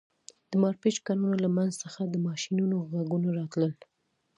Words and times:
د 0.49 0.51
مارپیچ 0.63 0.95
کانونو 1.07 1.35
له 1.43 1.49
منځ 1.57 1.71
څخه 1.83 1.99
د 2.05 2.15
ماشینونو 2.27 2.75
غږونه 2.91 3.29
راتلل 3.39 3.73